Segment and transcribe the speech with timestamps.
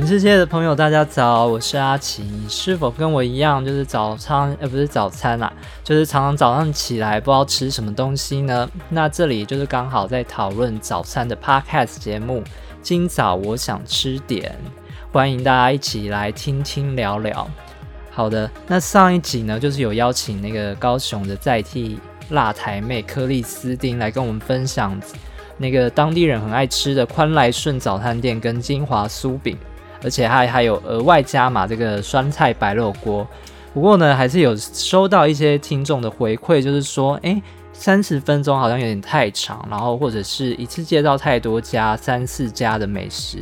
[0.00, 2.22] 全世界的朋友，大家早，我是阿奇。
[2.22, 5.52] 你是否跟我一样，就是早餐，呃，不是早餐啦，
[5.84, 8.66] 就是常常早上起来不知道吃什么东西呢？
[8.88, 12.42] 那这里就是刚好在讨论早餐的 podcast 节目。
[12.80, 14.56] 今早我想吃点，
[15.12, 17.46] 欢迎大家一起来听听聊聊。
[18.10, 24.98] 好的，那上一集呢，就是有邀请那个高雄的在替辣台妹克里斯汀来跟我们分享
[25.58, 29.58] 那个当地人很爱吃的宽来顺早餐店跟金华酥饼。
[30.02, 33.26] 而且还还有额外加码这个酸菜白肉锅，
[33.72, 37.40] 不过呢，还是有收到一些听众的回馈，就是说，哎，
[37.72, 43.38] 三十分钟好像有点太长，然后或者是一次介绍太多家三四家的美食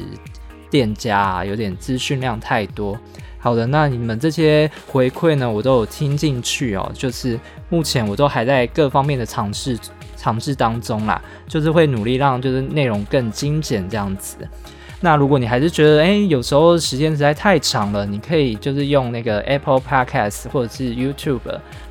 [0.70, 2.98] 店家，有点资讯量太多。
[3.40, 9.78] 好的，那你们这些回馈呢，我都有听进去哦，就是目前我都还在各方面的尝试
[10.16, 14.36] 尝试当中啦，就是会努力让就是内容更精简这样子。
[15.00, 21.40] 那如果你还是觉得，哎，有时候时间实在太长了，你可以就是用那个 Apple Podcast 或者是 YouTube，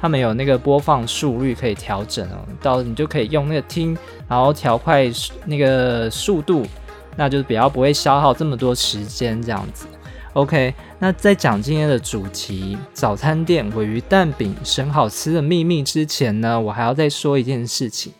[0.02, 5.10] 他们有那个播放速率可以调整哦，到你就可以用那个听，然后调快
[5.46, 6.66] 那个速度，
[7.16, 9.88] 那就是比较不会消耗这么多时间这样子。
[10.34, 18.12] OK，那在讲今天的主题早餐店尾鱼蛋饼生好吃的秘密之前呢，我还要再说一件事情。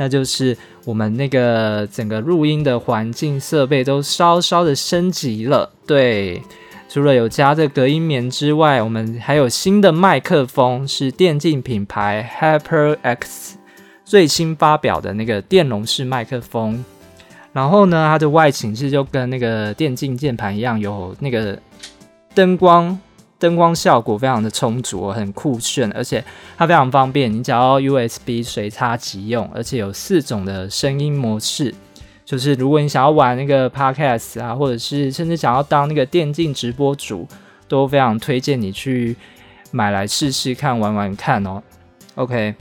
[0.00, 0.56] 那就是
[0.86, 5.70] 我们那个整个录音的环境设备都稍稍的升级了。
[5.86, 6.40] 对，
[6.88, 13.52] 除了有加这隔音棉之外，我们还有新的麦克风，是电竞品牌 HyperX
[14.02, 16.82] 最新发表的那个电容式麦克风。
[17.52, 21.58] 然后呢，它的外形是就跟那个电竞键盘一样，有那个
[22.34, 22.98] 灯光。
[23.40, 26.24] 灯光效果非常的充足，很酷炫，而且
[26.56, 27.32] 它非常方便。
[27.32, 31.74] 你只要 USB 随插即用，而且有四种的声音模式。
[32.24, 37.26] 就是如果你想要玩那个 Podcast 啊，或者是甚至想要当那个电竞直播主，
[37.66, 39.16] 都非常推荐你去
[39.72, 41.60] 买来试试看，玩玩看哦。
[42.14, 42.54] OK，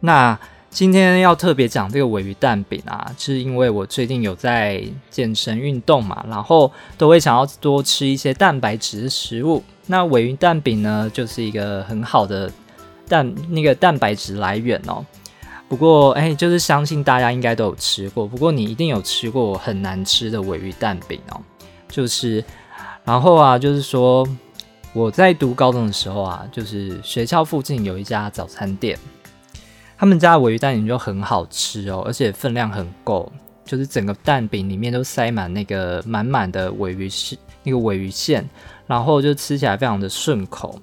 [0.00, 0.36] 那。
[0.76, 9.64] 今天要特别讲这个尾鱼蛋饼啊，是因为我最近有在健身运动嘛，然后都会想要多吃一些蛋白质食物。
[9.86, 12.52] 那尾鱼蛋饼呢，就是一个很好的
[13.08, 15.02] 蛋那个蛋白质来源哦。
[15.66, 21.40] 不过，哎，就是相信大家应该都有吃过，不过你一定有吃过很难吃的尾鱼蛋饼哦。
[21.88, 22.44] 就是，
[23.02, 24.28] 然后啊，就是说
[24.92, 28.98] 我在读高中的时候啊，就是学校附近有一家早餐店。
[29.98, 33.32] 他们家的尾鱼蛋饼就很好吃哦，而且分量很够，
[33.64, 38.46] 就是整个蛋饼里面都塞满那个满满的尾鱼是那个尾鱼馅，
[38.86, 40.78] 然后就吃起来非常的顺口，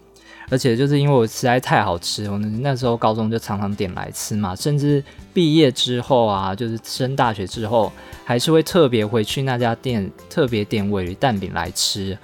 [0.50, 7.92] 而且就是因为我实在太好吃，我那时候高中就常常点来吃嘛，甚至毕业之后啊，就是升大学之后，
[8.26, 12.18] 还是会特别回去那家店，特别点尾鱼蛋饼来吃。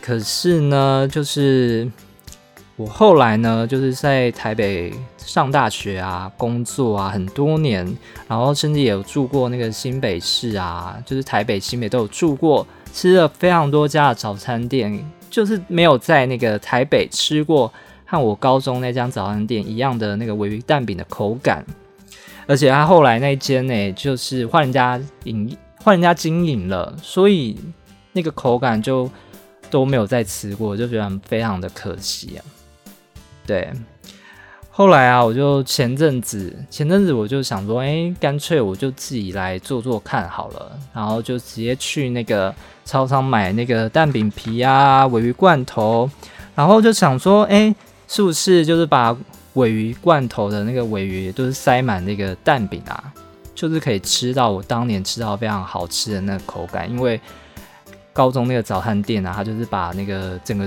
[0.00, 1.90] 可是呢，就是。
[2.82, 7.86] 我后来呢，就是在台北上大学啊，工作啊很多年，
[8.26, 14.98] 然后甚至也有住过那个新北市啊，就是台北、新北都有住过，吃了非常多家的早餐店，
[15.30, 17.72] 就是没有在那个台北吃过
[18.04, 21.64] 和我高中那家早餐店一样的那个尾鱼蛋饼的口感，
[22.48, 27.56] 而且他后来那间呢，就是换人家营换人家经营了，所以
[28.12, 29.08] 那个口感就
[29.70, 32.42] 都没有再吃过，就觉得非常的可惜啊。
[33.44, 33.70] 对，
[34.70, 42.54] 后来啊，我就前阵子，前阵子我就想说，哎，干脆我就自己来做做看好了，然后就直接去那个
[42.84, 46.08] 超商买那个蛋饼皮啊、尾鱼罐头，
[46.54, 47.74] 然后就想说，哎，
[48.06, 49.14] 是不是就是把
[49.54, 53.12] 尾鱼罐头的那个尾鱼都是塞满那个蛋饼啊，
[53.56, 57.20] 就是可以吃到我当年吃到非常好吃的那个口感，因为
[58.12, 60.66] 高中那个早餐店啊，它就是把那个整个。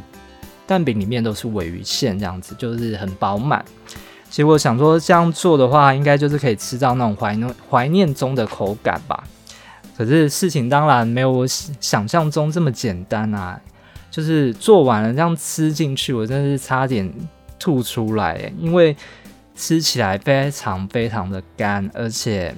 [0.68, 3.64] 蛋饼里面都是尾鱼馅，这样子就是很饱满。
[4.30, 9.24] 结果想说这样做的话，应该就是可以吃到那种怀念怀念中的口感吧。
[9.98, 13.58] 可是事情当然没有我想象中这么简单啊！
[14.12, 17.10] 就是做完了这样吃进去，我真的是差点
[17.58, 18.96] 吐出来，因为
[19.56, 22.54] 吃起来非常非常的干，而且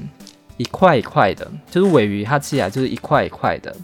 [0.57, 3.75] 一块一块的，就是尾鱼它吃起来就是一块一块的。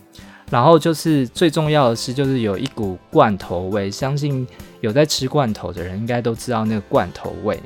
[0.53, 3.89] 然后就是最重要的是，就是有一股罐头味。
[3.89, 4.47] 相信
[4.81, 7.59] 有在吃罐头的人，应该都知道那个罐头味。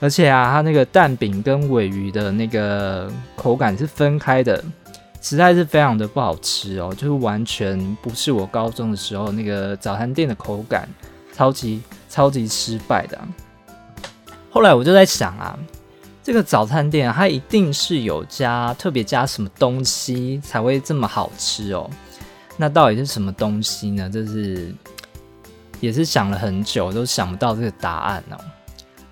[0.00, 4.60] 而且啊，它那个蛋饼跟尾鱼的那个口感是分开的，
[5.22, 10.88] 实在是非常的不好吃哦，就是完全不是我高中的时候那个早餐店的口感，
[11.32, 11.80] 超级
[12.10, 13.16] 超级失败的。
[14.50, 15.56] 后来我就在想啊。
[16.24, 21.88] 这个早餐店它一定是有加特别加什么东西才会这么好吃哦。
[22.56, 24.08] 那到底是什么东西呢？
[24.08, 24.74] 就是
[25.80, 28.38] 也是想了很久都想不到这个答案哦。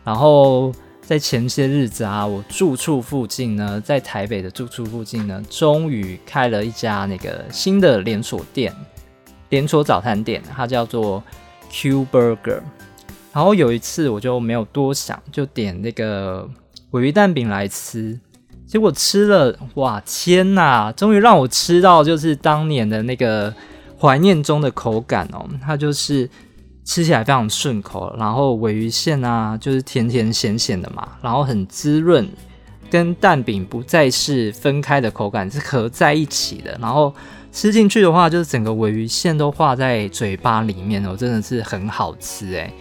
[0.03, 8.75] 然后在前些日子啊，我住处附近呢，在台北的住处附近呢，终于开了一家那个新的连锁店，
[9.51, 11.23] 连锁早餐店，它叫做
[11.71, 12.61] Q Burger。
[13.33, 16.49] 然后有一次我就没有多想，就点那个
[16.93, 18.19] 尾鱼蛋饼来吃。
[18.67, 20.93] 结果吃了，哇，天呐！
[20.97, 23.55] 终于让我吃到就是当年的那个
[24.01, 25.47] 怀念中的口感哦。
[25.63, 26.29] 它就是
[26.85, 32.27] 吃起来非常顺口，然后尾鱼馅啊，就是甜甜咸咸的嘛，然后很滋润，
[32.91, 36.77] 跟蛋饼不再是分开的口感，是合在一起的。
[36.81, 37.15] 然后
[37.53, 42.73] 吃进去的话，就是整个尾鱼馅都化在嘴巴里面哦，真的是很好吃诶。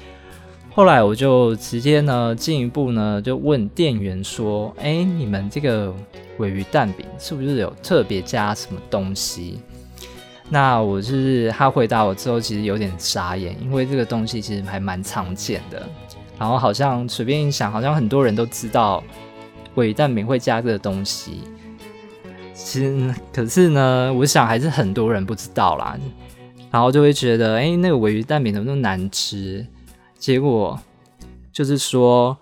[0.75, 5.93] 后来我就直接呢进一步呢就问店员说：“哎，你们这个
[6.39, 9.59] 尾鱼蛋饼是不是有特别加什么东西？”
[10.49, 15.87] 那我就是他回答我之后，其实有点傻眼，因为这个东西其实还蛮常见的。
[16.39, 19.03] 然后好像随便一想，好像很多人都知道
[19.75, 21.41] 尾鱼蛋饼会加这个东西。
[22.55, 25.95] 其实可是呢，我想还是很多人不知道啦。
[26.71, 29.65] 然后就会觉得，哎，那个尾鱼蛋饼怎么那么难吃？
[30.23, 30.79] 结果
[31.51, 32.37] 就是说，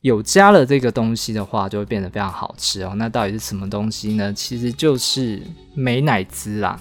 [0.00, 2.94] 有加了这个东西的话，就会变得非常好吃哦。
[2.96, 4.32] 那到底是什么东西呢？
[4.32, 5.42] 其实就是
[5.74, 6.80] 美乃滋啦。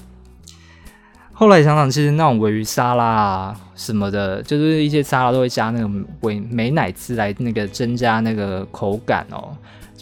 [1.34, 5.88] 后来想想，其实那种尾鱼沙拉啊什么的，就是一些沙拉都会加那个
[6.22, 9.50] 美美乃滋来那个增加那个口感哦。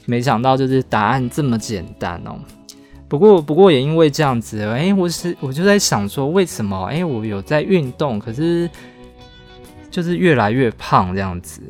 [0.05, 2.37] 没想到就是答案这么简单哦。
[3.07, 6.85] 不过不过也因为这样子，哎，我是我就在想说，为什么？
[6.85, 8.69] 哎，我有在运动，可是。
[9.95, 11.61] 就是越来越胖这样子，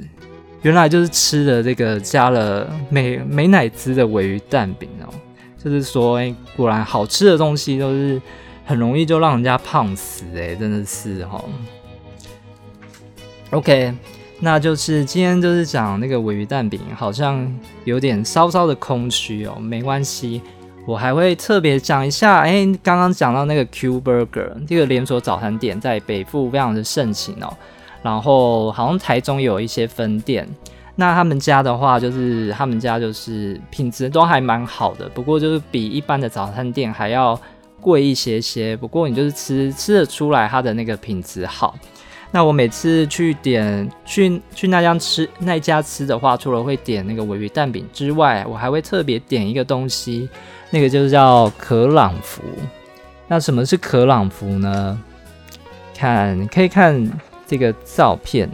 [0.64, 5.14] 原来就是吃的这个加了美美乃滋的尾鱼蛋饼哦。
[5.64, 8.20] 就是说，哎，果然好吃的东西都是
[8.66, 11.40] 很容易就让人家胖死哎，真的是哈。
[13.52, 13.94] OK，
[14.40, 17.48] 那就是今天就是讲那个尾鱼蛋饼，好像
[17.84, 19.56] 有点稍稍的空虚哦。
[19.60, 20.42] 没关系，
[20.88, 22.40] 我还会特别讲一下。
[22.40, 27.56] 哎，刚刚讲到那个 Q Burger 这个连锁早餐店在北部非常的盛行哦。
[28.06, 30.48] 然后好像台中有一些分店，
[30.96, 37.36] 那他们家的话，就是他们家就是品质都还蛮好的，不过就是比一般的早餐店还要
[37.82, 38.78] 贵一些些。
[38.78, 41.76] 不过你就是吃吃得出来它的那个品质好。
[42.30, 50.30] 那我每次去点去去那家吃那家吃的话，除了会点那个尾鱼蛋饼之外，我还会特别点一个东西，
[50.70, 52.44] 那个就是叫可朗福。
[53.28, 55.02] 那什么是可朗福呢？
[55.96, 57.10] 看可以看。
[57.48, 58.50] 这个照片，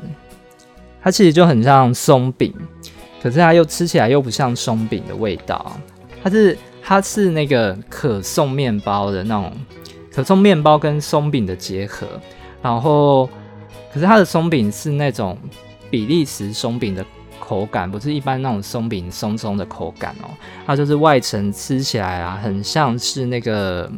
[1.01, 2.53] 它其实就很像松饼，
[3.23, 5.75] 可是它又吃起来又不像松饼的味道。
[6.21, 9.51] 它是它是那个可颂面包的那种
[10.13, 12.05] 可颂面包跟松饼的结合，
[12.61, 13.27] 然后
[13.93, 15.37] 可是它的松饼是那种
[15.89, 17.05] 比利时松饼的
[17.39, 20.29] 口感，不是一般那种松饼松松的口感哦。
[20.67, 23.89] 它就是外层吃起来啊，很像是那个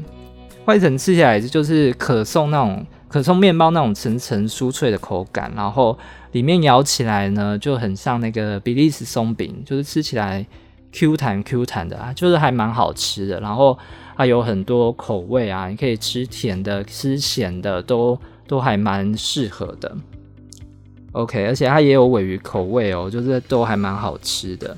[0.65, 2.85] 外层吃起来就是可颂那种。
[3.13, 5.95] 可颂面包那种层层酥脆的口感，然后
[6.31, 10.43] 里面咬起来呢就很像那个比利时松饼，就是吃起来
[10.91, 13.39] Q 弹 Q 弹的啊，就是还蛮好吃的。
[13.39, 13.77] 然后
[14.17, 19.95] 它有很多口味啊，你可以吃甜的、吃咸的，都都还蛮适合的。
[21.11, 24.75] OK，而且它也有尾鱼口味哦，就是都还蛮好吃的。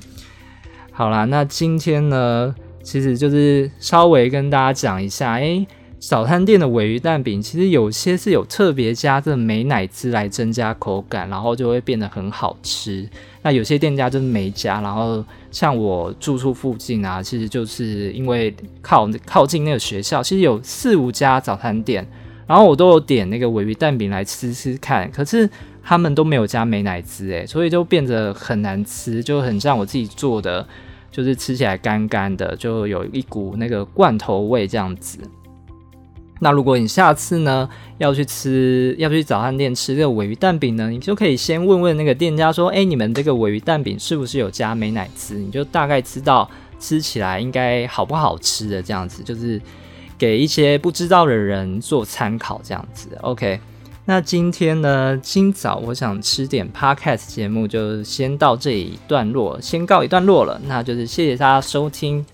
[0.92, 5.66] 好啦，那今天呢，其实就是稍微跟大家讲一下，哎。
[5.98, 13.08] 早餐店的尾鱼蛋饼，其实有些是有特别加这美奶滋来增加口感，然后就会变得很好吃。
[13.42, 22.06] 那有些店家就是没加，然后像我住处附近啊，其实就是因为靠靠近那个学校，其实有四五家早餐店，
[22.46, 25.48] 然后我都有点那个尾鱼蛋饼来吃吃看，可是
[25.82, 30.64] 他们都没有加美奶滋，诶，所以就变得很难吃，就很像我自己做的，
[31.10, 35.18] 就是吃起来干干的，就有一股那个罐头味这样子。
[36.40, 45.34] 那如果你下次呢要去吃，要去早餐店吃这个尾鱼蛋饼呢，你就可以先问问那个店家说，哎，你们这个尾鱼蛋饼是不是有加美乃滋？
[45.34, 49.60] 你就大概知道吃起来应该好不好吃的这样子，就是
[50.18, 53.08] 给一些不知道的人做参考这样子。
[53.22, 53.58] OK，
[54.04, 60.60] 那今天呢，今早我想吃点 Podcast 节目就先到这一段落，先告一段落了。
[60.66, 62.24] 那就是谢谢大家收听。